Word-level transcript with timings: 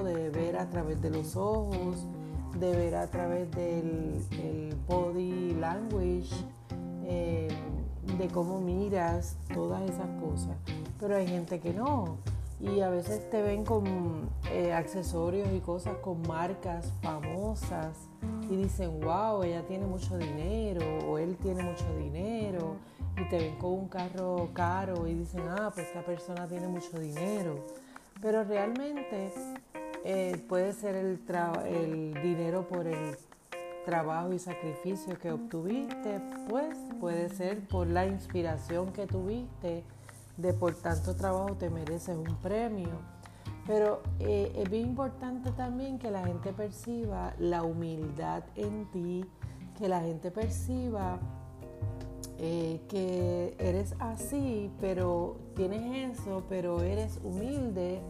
de 0.00 0.30
ver 0.30 0.56
a 0.56 0.70
través 0.70 1.02
de 1.02 1.10
los 1.10 1.36
ojos, 1.36 2.06
de 2.58 2.74
ver 2.74 2.94
a 2.94 3.06
través 3.08 3.50
del 3.50 4.74
body 4.88 5.54
language, 5.54 6.30
eh, 7.04 7.48
de 8.18 8.28
cómo 8.28 8.60
miras, 8.60 9.36
todas 9.52 9.82
esas 9.82 10.08
cosas. 10.20 10.56
Pero 10.98 11.16
hay 11.16 11.26
gente 11.26 11.60
que 11.60 11.74
no. 11.74 12.16
Y 12.58 12.80
a 12.80 12.90
veces 12.90 13.28
te 13.28 13.42
ven 13.42 13.64
con 13.64 14.30
eh, 14.50 14.72
accesorios 14.72 15.48
y 15.52 15.60
cosas 15.60 15.96
con 15.96 16.22
marcas 16.22 16.92
famosas 17.02 17.96
y 18.48 18.56
dicen, 18.56 19.00
wow, 19.00 19.42
ella 19.42 19.66
tiene 19.66 19.86
mucho 19.86 20.16
dinero 20.16 20.84
o 21.08 21.18
él 21.18 21.36
tiene 21.36 21.62
mucho 21.62 21.84
dinero. 21.98 22.76
Y 23.16 23.28
te 23.28 23.38
ven 23.38 23.56
con 23.56 23.72
un 23.72 23.88
carro 23.88 24.48
caro 24.54 25.06
y 25.06 25.14
dicen, 25.14 25.42
ah, 25.50 25.70
pues 25.74 25.88
esta 25.88 26.02
persona 26.02 26.46
tiene 26.46 26.66
mucho 26.66 26.98
dinero. 26.98 27.56
Pero 28.22 28.44
realmente 28.44 29.32
eh, 30.04 30.44
puede 30.48 30.72
ser 30.72 30.94
el, 30.96 32.14
dinero 32.22 32.66
por 32.66 32.86
el 32.86 33.16
trabajo 33.84 34.32
y 34.32 34.38
sacrificio 34.38 35.18
que 35.18 35.32
obtuviste, 35.32 36.20
pues 36.48 36.76
puede 37.00 37.28
ser 37.28 37.66
por 37.68 37.86
la 37.86 38.06
inspiración 38.06 38.92
que 38.92 39.06
tuviste, 39.06 39.84
de 40.36 40.52
por 40.54 40.74
tanto 40.74 41.14
trabajo 41.14 41.54
te 41.56 41.70
mereces 41.70 42.16
un 42.16 42.36
premio. 42.36 42.90
Pero 43.66 44.02
eh, 44.18 44.52
es 44.56 44.68
bien 44.68 44.88
importante 44.88 45.52
también 45.52 45.98
que 45.98 46.10
la 46.10 46.24
gente 46.26 46.52
perciba 46.52 47.32
la 47.38 47.62
humildad 47.62 48.42
en 48.56 48.90
ti, 48.90 49.24
que 49.78 49.88
la 49.88 50.00
gente 50.00 50.32
perciba 50.32 51.20
eh, 52.38 52.80
que 52.88 53.54
eres 53.60 53.94
así, 54.00 54.68
pero 54.80 55.36
tienes 55.54 56.18
eso, 56.18 56.42
pero 56.48 56.82
eres 56.82 57.20
humilde 57.22 58.00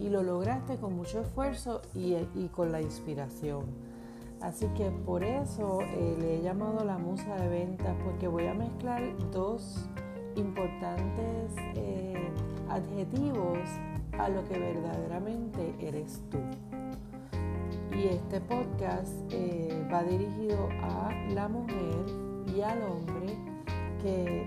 y 0.00 0.08
lo 0.08 0.22
lograste 0.22 0.76
con 0.76 0.96
mucho 0.96 1.20
esfuerzo 1.20 1.82
y, 1.94 2.48
con 2.48 2.72
la 2.72 2.80
inspiración. 2.80 3.64
Así 4.40 4.66
que 4.68 4.90
por 4.90 5.22
eso 5.22 5.80
eh, 5.82 6.16
le 6.18 6.38
he 6.38 6.42
llamado 6.42 6.84
la 6.84 6.96
musa 6.96 7.36
de 7.36 7.48
ventas, 7.48 7.94
porque 8.04 8.26
voy 8.26 8.46
a 8.46 8.54
mezclar 8.54 9.02
dos 9.30 9.86
importantes 10.36 11.52
eh, 11.74 12.30
adjetivos 12.70 13.58
a 14.18 14.28
lo 14.30 14.42
que 14.48 14.58
verdaderamente 14.58 15.74
eres 15.78 16.22
tú. 16.30 16.38
Y 17.94 18.06
este 18.06 18.40
podcast 18.40 19.12
eh, 19.30 19.86
va 19.92 20.02
dirigido 20.04 20.68
a 20.82 21.12
la 21.34 21.48
mujer 21.48 22.06
y 22.56 22.62
al 22.62 22.82
hombre 22.82 23.36
que 24.02 24.46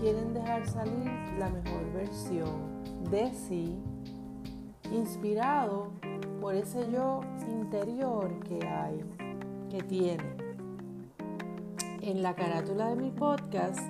quieren 0.00 0.32
dejar 0.32 0.66
salir 0.66 1.10
la 1.38 1.50
mejor 1.50 1.92
versión 1.92 2.82
de 3.10 3.30
sí 3.34 3.76
inspirado 4.90 5.88
por 6.40 6.54
ese 6.54 6.90
yo 6.90 7.20
interior 7.48 8.40
que 8.40 8.66
hay, 8.66 9.04
que 9.70 9.82
tiene. 9.82 10.24
En 12.02 12.22
la 12.22 12.34
carátula 12.34 12.88
de 12.88 12.96
mi 12.96 13.10
podcast 13.10 13.80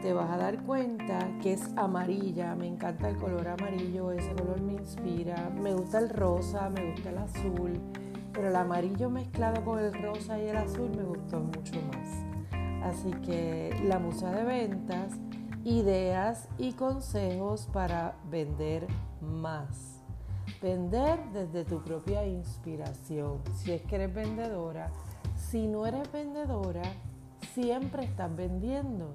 te 0.00 0.12
vas 0.12 0.30
a 0.30 0.36
dar 0.36 0.62
cuenta 0.64 1.18
que 1.42 1.54
es 1.54 1.70
amarilla, 1.76 2.54
me 2.54 2.66
encanta 2.66 3.08
el 3.08 3.16
color 3.16 3.48
amarillo, 3.48 4.12
ese 4.12 4.34
color 4.34 4.60
me 4.60 4.74
inspira, 4.74 5.50
me 5.50 5.72
gusta 5.74 5.98
el 5.98 6.10
rosa, 6.10 6.68
me 6.68 6.90
gusta 6.90 7.10
el 7.10 7.18
azul, 7.18 7.80
pero 8.32 8.48
el 8.48 8.56
amarillo 8.56 9.08
mezclado 9.08 9.64
con 9.64 9.78
el 9.78 9.94
rosa 9.94 10.38
y 10.38 10.48
el 10.48 10.56
azul 10.56 10.90
me 10.96 11.04
gustó 11.04 11.40
mucho 11.40 11.80
más. 11.92 12.24
Así 12.82 13.10
que 13.22 13.74
la 13.84 13.98
musa 13.98 14.30
de 14.30 14.44
ventas, 14.44 15.14
ideas 15.64 16.50
y 16.58 16.72
consejos 16.72 17.68
para 17.72 18.16
vender 18.30 18.86
más. 19.22 20.03
Vender 20.62 21.18
desde 21.32 21.64
tu 21.64 21.82
propia 21.82 22.26
inspiración. 22.26 23.40
Si 23.56 23.72
es 23.72 23.82
que 23.82 23.96
eres 23.96 24.14
vendedora, 24.14 24.90
si 25.36 25.66
no 25.66 25.86
eres 25.86 26.10
vendedora, 26.12 26.82
siempre 27.52 28.04
estás 28.04 28.34
vendiendo. 28.34 29.14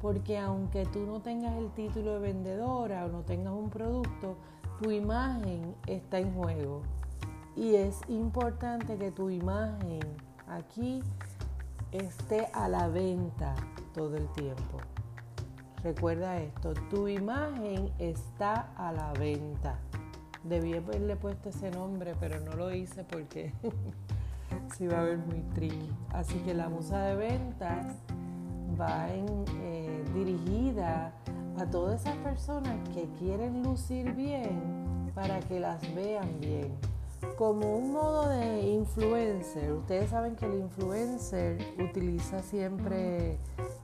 Porque 0.00 0.38
aunque 0.38 0.86
tú 0.86 1.06
no 1.06 1.20
tengas 1.20 1.56
el 1.56 1.70
título 1.72 2.14
de 2.14 2.20
vendedora 2.20 3.04
o 3.04 3.08
no 3.08 3.22
tengas 3.22 3.52
un 3.52 3.70
producto, 3.70 4.36
tu 4.80 4.90
imagen 4.90 5.74
está 5.86 6.18
en 6.18 6.34
juego. 6.34 6.82
Y 7.54 7.74
es 7.74 8.00
importante 8.08 8.96
que 8.96 9.10
tu 9.10 9.28
imagen 9.28 10.00
aquí 10.48 11.02
esté 11.92 12.46
a 12.52 12.68
la 12.68 12.88
venta 12.88 13.54
todo 13.92 14.16
el 14.16 14.26
tiempo. 14.32 14.78
Recuerda 15.82 16.38
esto, 16.38 16.74
tu 16.90 17.08
imagen 17.08 17.90
está 17.98 18.72
a 18.76 18.92
la 18.92 19.12
venta. 19.14 19.78
Debí 20.44 20.74
haberle 20.74 21.16
puesto 21.16 21.50
ese 21.50 21.70
nombre, 21.70 22.14
pero 22.18 22.40
no 22.40 22.54
lo 22.54 22.74
hice 22.74 23.04
porque 23.04 23.52
se 24.76 24.84
iba 24.84 25.00
a 25.00 25.04
ver 25.04 25.18
muy 25.18 25.40
tricky. 25.54 25.90
Así 26.10 26.34
que 26.40 26.54
la 26.54 26.68
musa 26.68 27.02
de 27.02 27.16
ventas 27.16 27.86
va 28.80 29.08
eh, 29.10 30.04
dirigida 30.14 31.12
a 31.58 31.66
todas 31.66 32.00
esas 32.00 32.16
personas 32.18 32.76
que 32.94 33.06
quieren 33.18 33.62
lucir 33.62 34.12
bien 34.14 35.10
para 35.14 35.40
que 35.40 35.60
las 35.60 35.94
vean 35.94 36.40
bien. 36.40 36.72
Como 37.36 37.76
un 37.76 37.92
modo 37.92 38.28
de 38.28 38.62
influencer, 38.62 39.72
ustedes 39.72 40.10
saben 40.10 40.36
que 40.36 40.46
el 40.46 40.54
influencer 40.54 41.58
utiliza 41.78 42.42
siempre 42.42 43.38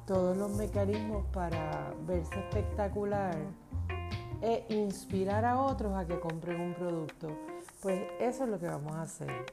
todos 0.06 0.36
los 0.36 0.50
mecanismos 0.56 1.24
para 1.32 1.92
verse 2.06 2.38
espectacular 2.38 3.36
e 4.42 4.64
inspirar 4.68 5.44
a 5.44 5.60
otros 5.60 5.94
a 5.94 6.06
que 6.06 6.18
compren 6.18 6.60
un 6.60 6.74
producto. 6.74 7.28
Pues 7.80 8.02
eso 8.20 8.44
es 8.44 8.50
lo 8.50 8.58
que 8.58 8.66
vamos 8.66 8.94
a 8.94 9.02
hacer, 9.02 9.46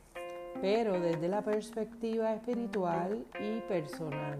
pero 0.61 0.99
desde 0.99 1.27
la 1.27 1.41
perspectiva 1.41 2.33
espiritual 2.33 3.25
y 3.39 3.59
personal. 3.61 4.39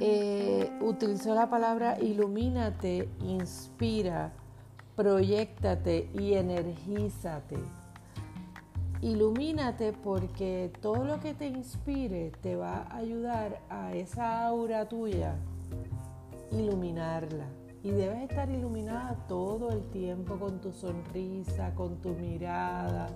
Eh, 0.00 0.70
utilizó 0.80 1.34
la 1.34 1.48
palabra 1.48 1.98
ilumínate, 2.00 3.08
inspira, 3.20 4.32
proyectate 4.96 6.10
y 6.12 6.34
energízate. 6.34 7.58
Ilumínate 9.00 9.92
porque 9.92 10.72
todo 10.80 11.04
lo 11.04 11.20
que 11.20 11.34
te 11.34 11.46
inspire 11.46 12.32
te 12.40 12.56
va 12.56 12.86
a 12.88 12.96
ayudar 12.96 13.60
a 13.68 13.94
esa 13.94 14.46
aura 14.46 14.88
tuya, 14.88 15.36
iluminarla 16.50 17.44
y 17.84 17.90
debes 17.90 18.30
estar 18.30 18.48
iluminada 18.48 19.14
todo 19.28 19.70
el 19.70 19.82
tiempo 19.90 20.38
con 20.38 20.58
tu 20.58 20.72
sonrisa, 20.72 21.74
con 21.74 22.00
tu 22.00 22.14
mirada. 22.14 23.08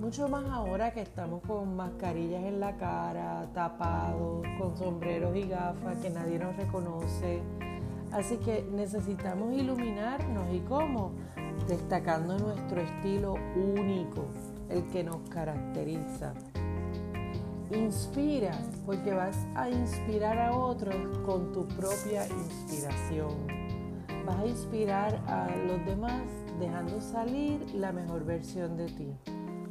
Mucho 0.00 0.26
más 0.26 0.46
ahora 0.48 0.90
que 0.92 1.02
estamos 1.02 1.42
con 1.42 1.76
mascarillas 1.76 2.44
en 2.44 2.60
la 2.60 2.78
cara, 2.78 3.46
tapados, 3.52 4.42
con 4.58 4.74
sombreros 4.78 5.36
y 5.36 5.42
gafas 5.42 5.98
que 5.98 6.08
nadie 6.08 6.38
nos 6.38 6.56
reconoce. 6.56 7.42
Así 8.10 8.38
que 8.38 8.66
necesitamos 8.72 9.52
iluminarnos 9.52 10.52
y 10.52 10.60
cómo? 10.60 11.12
Destacando 11.68 12.38
nuestro 12.38 12.80
estilo 12.80 13.34
único, 13.54 14.24
el 14.70 14.86
que 14.86 15.04
nos 15.04 15.28
caracteriza. 15.28 16.32
Inspira, 17.70 18.52
porque 18.86 19.12
vas 19.12 19.36
a 19.54 19.68
inspirar 19.68 20.38
a 20.38 20.56
otros 20.56 20.96
con 21.26 21.52
tu 21.52 21.66
propia 21.68 22.26
inspiración 22.26 23.53
vas 24.24 24.38
a 24.38 24.46
inspirar 24.46 25.20
a 25.26 25.48
los 25.66 25.84
demás 25.84 26.22
dejando 26.58 27.00
salir 27.00 27.60
la 27.74 27.92
mejor 27.92 28.24
versión 28.24 28.76
de 28.76 28.86
ti. 28.86 29.12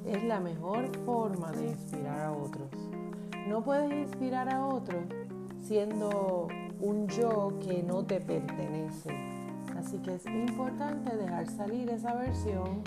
Es 0.06 0.24
la 0.24 0.40
mejor 0.40 0.96
forma 1.06 1.52
de 1.52 1.68
inspirar 1.70 2.20
a 2.20 2.32
otros. 2.32 2.70
No 3.48 3.64
puedes 3.64 3.92
inspirar 3.92 4.54
a 4.54 4.66
otros 4.66 5.04
siendo 5.62 6.48
un 6.80 7.08
yo 7.08 7.54
que 7.66 7.82
no 7.84 8.06
te 8.06 8.20
pertenece. 8.20 9.12
Así 9.78 9.98
que 10.00 10.16
es 10.16 10.26
importante 10.26 11.16
dejar 11.16 11.48
salir 11.48 11.90
esa 11.90 12.14
versión 12.16 12.84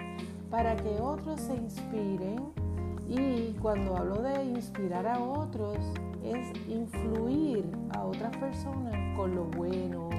para 0.51 0.77
que 0.77 1.01
otros 1.01 1.41
se 1.41 1.55
inspiren 1.55 2.53
y 3.09 3.53
cuando 3.61 3.97
hablo 3.97 4.23
de 4.23 4.45
inspirar 4.45 5.07
a 5.07 5.19
otros 5.21 5.79
es 6.23 6.49
influir 6.69 7.65
a 7.91 8.05
otras 8.05 8.37
personas 8.37 9.17
con 9.17 9.35
lo 9.35 9.45
bueno, 9.45 10.11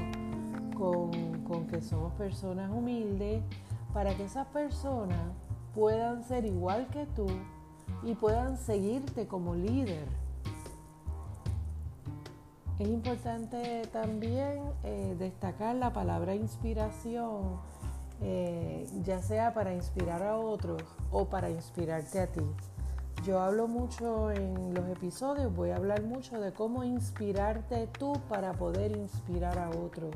con 0.77 1.36
con 1.47 1.67
que 1.67 1.81
somos 1.81 2.13
personas 2.13 2.69
humildes 2.71 3.41
para 3.93 4.15
que 4.15 4.25
esas 4.25 4.47
personas 4.47 5.19
puedan 5.73 6.23
ser 6.23 6.45
igual 6.45 6.87
que 6.87 7.05
tú 7.07 7.27
y 8.03 8.15
puedan 8.15 8.57
seguirte 8.57 9.27
como 9.27 9.55
líder. 9.55 10.07
Es 12.79 12.87
importante 12.87 13.83
también 13.91 14.61
eh, 14.83 15.15
destacar 15.17 15.75
la 15.75 15.93
palabra 15.93 16.35
inspiración, 16.35 17.59
eh, 18.21 18.87
ya 19.03 19.21
sea 19.21 19.53
para 19.53 19.73
inspirar 19.73 20.21
a 20.21 20.37
otros 20.37 20.83
o 21.11 21.25
para 21.25 21.49
inspirarte 21.49 22.19
a 22.19 22.27
ti. 22.27 22.43
Yo 23.25 23.39
hablo 23.39 23.67
mucho 23.67 24.31
en 24.31 24.75
los 24.75 24.87
episodios, 24.89 25.53
voy 25.55 25.71
a 25.71 25.77
hablar 25.77 26.03
mucho 26.03 26.39
de 26.39 26.53
cómo 26.53 26.83
inspirarte 26.83 27.87
tú 27.87 28.13
para 28.29 28.53
poder 28.53 28.95
inspirar 28.95 29.57
a 29.57 29.71
otros. 29.71 30.13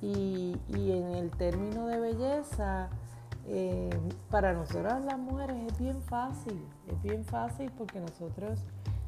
Y, 0.00 0.56
en 0.72 1.14
el 1.14 1.30
término 1.30 1.86
de 1.86 1.98
belleza, 2.00 2.88
Eh, 3.50 3.88
para 4.30 4.52
nosotras 4.52 5.02
las 5.06 5.18
mujeres 5.18 5.56
es 5.72 5.78
bien 5.78 6.02
fácil, 6.02 6.60
es 6.86 7.00
bien 7.00 7.24
fácil 7.24 7.70
porque 7.78 7.98
nosotros 7.98 8.62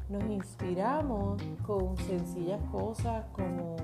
nos 0.09 0.23
inspiramos 0.23 1.39
con 1.63 1.95
sencillas 1.97 2.59
cosas 2.71 3.23
como 3.33 3.75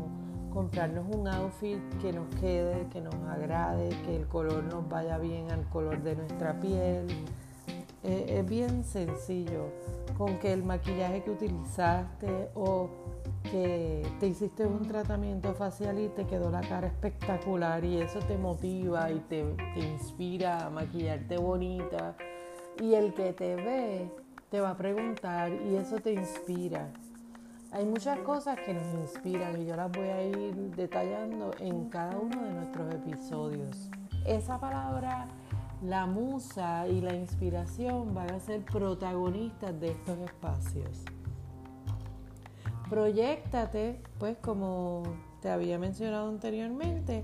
comprarnos 0.52 1.06
un 1.16 1.28
outfit 1.28 1.80
que 2.02 2.12
nos 2.12 2.28
quede, 2.42 2.88
que 2.92 3.02
nos 3.02 3.14
agrade, 3.30 3.90
que 4.04 4.16
el 4.16 4.28
color 4.28 4.64
nos 4.64 4.90
vaya 4.90 5.20
bien 5.20 5.52
al 5.52 5.70
color 5.70 6.02
de 6.02 6.16
nuestra 6.16 6.60
piel. 6.60 7.06
Eh, 8.04 8.40
es 8.40 8.46
bien 8.50 8.84
sencillo, 8.84 9.66
con 10.18 10.40
que 10.40 10.54
el 10.54 10.64
maquillaje 10.64 11.22
que 11.24 11.30
utilizaste 11.30 12.50
o 12.56 12.90
que 13.52 14.06
te 14.20 14.28
hiciste 14.28 14.66
un 14.66 14.88
tratamiento 14.88 15.54
facial 15.54 16.00
y 16.00 16.10
te 16.10 16.26
quedó 16.26 16.52
la 16.52 16.62
cara 16.62 16.88
espectacular 16.88 17.84
y 17.84 18.02
eso 18.02 18.20
te 18.20 18.38
motiva 18.38 19.12
y 19.12 19.20
te, 19.22 19.44
te 19.74 19.80
inspira 19.80 20.66
a 20.66 20.70
maquillarte 20.70 21.38
bonita 21.38 22.16
y 22.82 22.94
el 22.94 23.14
que 23.14 23.34
te 23.34 23.56
ve 23.56 24.12
te 24.50 24.62
va 24.62 24.72
a 24.72 24.78
preguntar 24.78 25.52
y 25.52 25.76
eso 25.76 25.98
te 25.98 26.14
inspira. 26.14 26.92
Hay 27.72 27.86
muchas 27.86 28.20
cosas 28.20 28.58
que 28.66 28.74
nos 28.74 28.94
inspiran 28.94 29.62
y 29.62 29.66
yo 29.66 29.76
las 29.76 29.92
voy 29.92 30.08
a 30.08 30.24
ir 30.24 30.56
detallando 30.76 31.52
en 31.60 31.90
cada 31.90 32.18
uno 32.18 32.42
de 32.42 32.54
nuestros 32.54 32.94
episodios. 32.94 33.90
Esa 34.26 34.60
palabra, 34.60 35.28
la 35.84 36.06
musa 36.06 36.88
y 36.88 37.02
la 37.02 37.14
inspiración 37.14 38.14
van 38.14 38.32
a 38.32 38.40
ser 38.40 38.64
protagonistas 38.64 39.78
de 39.80 39.92
estos 39.92 40.18
espacios. 40.20 41.04
Proyectate, 42.90 44.00
pues 44.18 44.38
como 44.38 45.04
te 45.42 45.50
había 45.50 45.78
mencionado 45.78 46.30
anteriormente, 46.30 47.24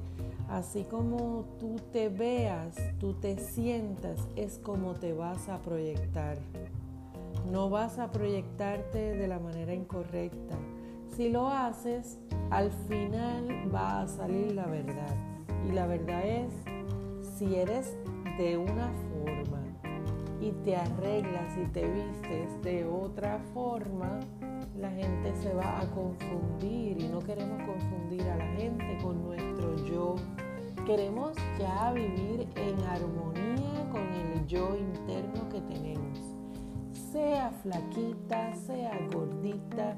así 0.49 0.83
como 0.83 1.45
tú 1.57 1.77
te 1.93 2.09
veas, 2.09 2.75
tú 2.99 3.13
te 3.13 3.37
sientas, 3.37 4.27
es 4.35 4.59
como 4.59 4.93
te 4.93 5.13
vas 5.13 5.47
a 5.47 5.61
proyectar. 5.61 6.37
No 7.49 7.69
vas 7.69 7.97
a 7.97 8.11
proyectarte 8.11 9.15
de 9.15 9.27
la 9.27 9.39
manera 9.39 9.73
incorrecta. 9.73 10.55
Si 11.15 11.29
lo 11.29 11.47
haces, 11.47 12.19
al 12.49 12.71
final 12.89 13.71
va 13.73 14.01
a 14.01 14.07
salir 14.07 14.51
la 14.51 14.65
verdad. 14.65 15.15
Y 15.67 15.71
la 15.71 15.87
verdad 15.87 16.25
es, 16.25 16.53
si 17.37 17.55
eres 17.55 17.95
de 18.37 18.57
una 18.57 18.91
forma 19.13 19.63
y 20.41 20.51
te 20.63 20.75
arreglas 20.75 21.57
y 21.57 21.65
te 21.71 21.87
vistes 21.87 22.61
de 22.63 22.85
otra 22.85 23.39
forma, 23.53 24.19
la 24.79 24.91
gente 24.91 25.35
se 25.35 25.53
va 25.53 25.79
a 25.79 25.85
confundir 25.91 27.01
y 27.01 27.07
no 27.07 27.19
queremos 27.19 27.61
confundir 27.63 28.23
a 28.23 28.37
la 28.37 28.47
gente 28.57 28.97
con 29.01 29.23
nuestro 29.23 29.75
yo. 29.85 30.15
Queremos 30.85 31.37
ya 31.59 31.91
vivir 31.93 32.47
en 32.55 32.79
armonía 32.83 33.89
con 33.91 34.01
el 34.01 34.45
yo 34.47 34.75
interno 34.75 35.47
que 35.49 35.61
tenemos 35.61 36.33
sea 37.13 37.51
flaquita, 37.61 38.55
sea 38.55 38.97
gordita, 39.13 39.95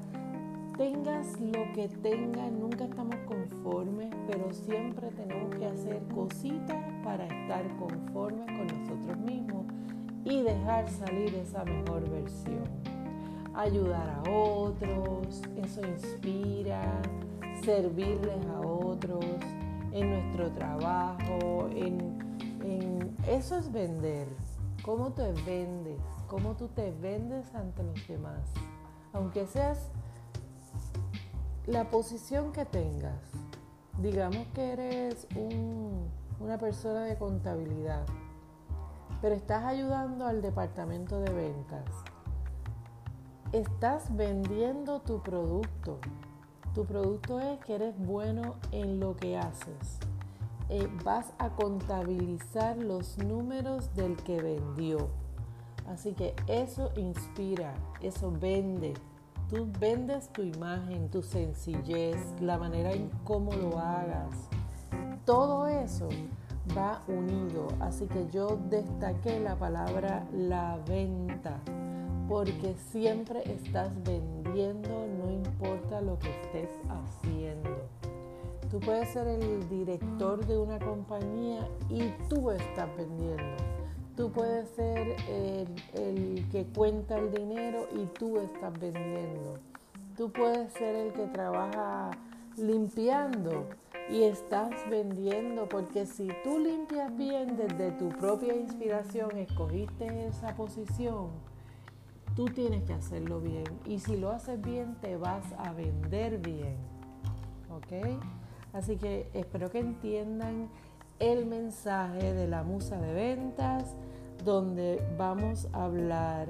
tengas 0.76 1.40
lo 1.40 1.72
que 1.72 1.88
tengas, 2.02 2.52
nunca 2.52 2.84
estamos 2.84 3.16
conformes, 3.26 4.14
pero 4.26 4.52
siempre 4.52 5.08
tenemos 5.12 5.56
que 5.56 5.64
hacer 5.64 6.02
cositas 6.14 6.76
para 7.02 7.24
estar 7.24 7.66
conformes 7.78 8.44
con 8.44 8.66
nosotros 8.66 9.16
mismos 9.16 9.64
y 10.24 10.42
dejar 10.42 10.86
salir 10.90 11.34
esa 11.36 11.64
mejor 11.64 12.06
versión. 12.10 12.95
Ayudar 13.56 14.08
a 14.10 14.30
otros, 14.30 15.42
eso 15.56 15.80
inspira, 15.86 17.02
servirles 17.64 18.46
a 18.46 18.60
otros 18.60 19.24
en 19.92 20.10
nuestro 20.10 20.52
trabajo, 20.52 21.68
en, 21.74 22.18
en 22.62 23.16
eso 23.26 23.56
es 23.56 23.72
vender. 23.72 24.28
¿Cómo 24.84 25.12
te 25.12 25.32
vendes? 25.44 26.00
cómo 26.26 26.56
tú 26.56 26.68
te 26.68 26.90
vendes 26.90 27.54
ante 27.54 27.82
los 27.82 28.06
demás. 28.06 28.40
Aunque 29.12 29.46
seas 29.46 29.90
la 31.66 31.90
posición 31.90 32.52
que 32.52 32.64
tengas, 32.64 33.22
digamos 34.00 34.46
que 34.54 34.72
eres 34.72 35.26
una 36.40 36.58
persona 36.58 37.04
de 37.04 37.16
contabilidad, 37.16 38.04
pero 39.22 39.34
estás 39.34 39.64
ayudando 39.64 40.26
al 40.26 40.42
departamento 40.42 41.20
de 41.20 41.32
ventas. 41.32 41.84
Estás 43.52 44.14
vendiendo 44.14 45.00
tu 45.00 45.22
producto. 45.22 45.98
Tu 46.74 46.84
producto 46.84 47.40
es 47.40 47.58
que 47.60 47.74
eres 47.74 47.98
bueno 47.98 48.56
en 48.72 49.00
lo 49.00 49.16
que 49.16 49.36
haces. 49.38 49.98
Eh, 50.68 50.88
vas 51.04 51.32
a 51.38 51.50
contabilizar 51.50 52.76
los 52.76 53.18
números 53.18 53.94
del 53.94 54.16
que 54.16 54.42
vendió 54.42 55.08
Así 55.88 56.12
que 56.12 56.34
eso 56.48 56.90
inspira, 56.96 57.74
eso 58.00 58.32
vende. 58.32 58.94
Tú 59.48 59.68
vendes 59.78 60.28
tu 60.32 60.42
imagen, 60.42 61.08
tu 61.08 61.22
sencillez, 61.22 62.18
la 62.40 62.58
manera 62.58 62.92
en 62.92 63.10
cómo 63.24 63.52
lo 63.52 63.78
hagas. 63.78 64.48
Todo 65.24 65.68
eso 65.68 66.08
va 66.76 67.02
unido. 67.06 67.68
Así 67.78 68.06
que 68.06 68.26
yo 68.28 68.58
destaqué 68.68 69.38
la 69.38 69.56
palabra 69.56 70.26
la 70.32 70.78
venta, 70.88 71.60
porque 72.28 72.74
siempre 72.90 73.42
estás 73.44 73.90
vendiendo, 74.04 75.06
no 75.18 75.30
importa 75.30 76.00
lo 76.00 76.18
que 76.18 76.30
estés 76.30 76.70
haciendo. 76.88 77.70
Tú 78.70 78.80
puedes 78.80 79.08
ser 79.10 79.28
el 79.28 79.68
director 79.68 80.44
de 80.44 80.58
una 80.58 80.78
compañía 80.78 81.68
y 81.88 82.10
tú 82.28 82.50
estás 82.50 82.88
vendiendo 82.96 83.76
Tú 84.16 84.32
puedes 84.32 84.70
ser 84.70 85.14
el, 85.28 86.48
que 86.50 86.64
cuenta 86.74 87.18
el 87.18 87.30
dinero 87.30 87.86
y 87.94 88.06
tú 88.18 88.38
estás 88.38 88.72
vendiendo. 88.80 89.58
Tú 90.16 90.32
puedes 90.32 90.72
ser 90.72 90.96
el 90.96 91.12
que 91.12 91.26
trabaja 91.26 92.12
limpiando 92.56 93.66
y 94.08 94.22
estás 94.22 94.70
vendiendo, 94.88 95.68
porque 95.68 96.06
si 96.06 96.28
tú 96.42 96.58
limpias 96.58 97.14
bien 97.14 97.58
desde 97.58 97.90
tu 97.92 98.08
propia 98.08 98.56
inspiración, 98.56 99.36
escogiste 99.36 100.26
esa 100.26 100.56
posición, 100.56 101.28
tú 102.36 102.44
tienes 102.44 102.84
que 102.84 102.92
hacerlo 102.92 103.40
bien. 103.40 103.64
Y 103.86 103.98
si 103.98 104.16
lo 104.16 104.30
haces 104.30 104.60
bien, 104.60 104.96
te 105.00 105.16
vas 105.16 105.44
a 105.58 105.72
vender 105.72 106.38
bien. 106.38 106.76
¿Ok? 107.70 108.20
Así 108.72 108.96
que 108.96 109.28
espero 109.32 109.70
que 109.70 109.80
entiendan 109.80 110.68
el 111.18 111.46
mensaje 111.46 112.34
de 112.34 112.46
la 112.46 112.62
musa 112.62 113.00
de 113.00 113.14
ventas, 113.14 113.96
donde 114.44 115.02
vamos 115.16 115.66
a 115.72 115.84
hablar 115.84 116.48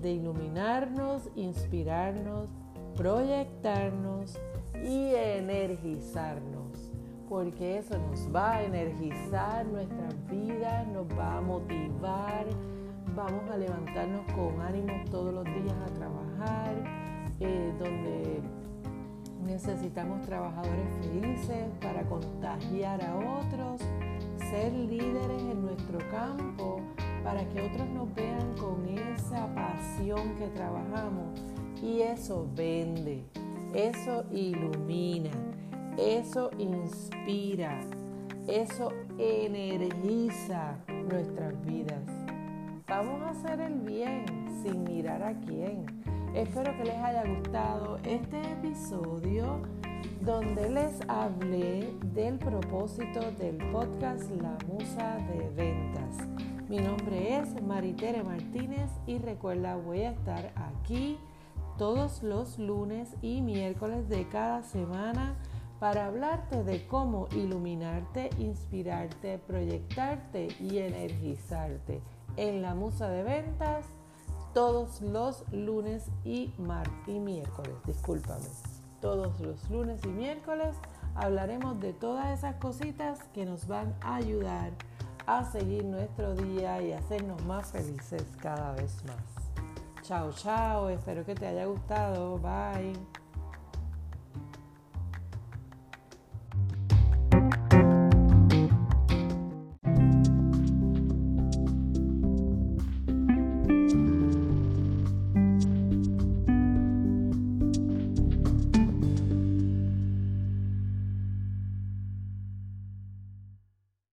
de 0.00 0.12
iluminarnos, 0.12 1.28
inspirarnos, 1.36 2.48
proyectarnos 2.96 4.38
y 4.82 5.14
energizarnos, 5.14 6.92
porque 7.28 7.78
eso 7.78 7.98
nos 7.98 8.34
va 8.34 8.54
a 8.54 8.62
energizar 8.62 9.66
nuestra 9.66 10.08
vida, 10.30 10.84
nos 10.84 11.06
va 11.18 11.36
a 11.36 11.40
motivar, 11.42 12.46
vamos 13.16 13.50
a 13.50 13.56
levantarnos 13.56 14.30
con 14.34 14.60
ánimo 14.60 14.92
todos 15.10 15.32
los 15.32 15.44
días 15.44 15.74
a 15.82 15.94
trabajar, 15.94 16.74
eh, 17.40 17.72
donde 17.78 18.42
necesitamos 19.42 20.20
trabajadores 20.26 20.86
felices 21.00 21.64
para 21.80 22.02
contagiar 22.02 23.02
a 23.02 23.16
otros 23.16 23.80
ser 24.50 24.70
líderes 24.72 25.42
en 25.42 25.62
nuestro 25.62 25.98
campo 26.10 26.82
para 27.24 27.42
que 27.48 27.62
otros 27.62 27.88
nos 27.88 28.14
vean 28.14 28.54
con 28.60 28.86
esa 28.86 29.52
pasión 29.54 30.36
que 30.36 30.48
trabajamos. 30.48 31.40
Y 31.82 32.02
eso 32.02 32.46
vende, 32.54 33.24
eso 33.72 34.24
ilumina, 34.30 35.30
eso 35.96 36.50
inspira, 36.58 37.80
eso 38.46 38.92
energiza 39.18 40.76
nuestras 41.08 41.60
vidas. 41.64 42.25
Vamos 42.88 43.20
a 43.22 43.30
hacer 43.30 43.60
el 43.60 43.80
bien 43.80 44.24
sin 44.62 44.84
mirar 44.84 45.20
a 45.20 45.34
quién. 45.40 45.86
Espero 46.36 46.72
que 46.76 46.84
les 46.84 46.94
haya 46.94 47.24
gustado 47.24 47.98
este 48.04 48.40
episodio 48.52 49.60
donde 50.20 50.70
les 50.70 51.00
hablé 51.08 51.92
del 52.14 52.38
propósito 52.38 53.32
del 53.32 53.56
podcast 53.72 54.30
La 54.40 54.56
Musa 54.68 55.16
de 55.16 55.50
Ventas. 55.56 56.28
Mi 56.68 56.76
nombre 56.76 57.38
es 57.38 57.60
Maritere 57.60 58.22
Martínez 58.22 58.88
y 59.04 59.18
recuerda 59.18 59.74
voy 59.74 60.02
a 60.02 60.12
estar 60.12 60.52
aquí 60.54 61.18
todos 61.78 62.22
los 62.22 62.56
lunes 62.60 63.16
y 63.20 63.42
miércoles 63.42 64.08
de 64.08 64.28
cada 64.28 64.62
semana 64.62 65.34
para 65.80 66.06
hablarte 66.06 66.62
de 66.62 66.86
cómo 66.86 67.26
iluminarte, 67.32 68.30
inspirarte, 68.38 69.38
proyectarte 69.38 70.48
y 70.60 70.78
energizarte 70.78 72.00
en 72.36 72.62
la 72.62 72.74
Musa 72.74 73.08
de 73.08 73.22
Ventas 73.22 73.84
todos 74.54 75.02
los 75.02 75.44
lunes 75.52 76.10
y, 76.24 76.52
y 77.06 77.18
miércoles. 77.20 77.74
Discúlpame 77.86 78.46
todos 79.00 79.38
los 79.40 79.70
lunes 79.70 80.00
y 80.04 80.08
miércoles 80.08 80.74
hablaremos 81.14 81.80
de 81.80 81.92
todas 81.92 82.36
esas 82.36 82.56
cositas 82.56 83.20
que 83.32 83.44
nos 83.44 83.66
van 83.66 83.94
a 84.00 84.16
ayudar 84.16 84.72
a 85.26 85.44
seguir 85.44 85.84
nuestro 85.84 86.34
día 86.34 86.82
y 86.82 86.92
hacernos 86.92 87.42
más 87.44 87.70
felices 87.70 88.24
cada 88.40 88.72
vez 88.72 89.04
más. 89.04 90.02
Chao, 90.02 90.32
chao, 90.32 90.88
espero 90.88 91.24
que 91.24 91.34
te 91.34 91.46
haya 91.46 91.66
gustado. 91.66 92.38
Bye. 92.38 93.15